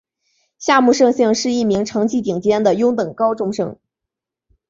[0.57, 3.77] 夏木胜幸是一名成绩顶尖的优等高中生。